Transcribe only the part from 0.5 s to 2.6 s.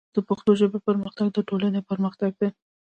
ژبې پرمختګ د ټولنې پرمختګ دی.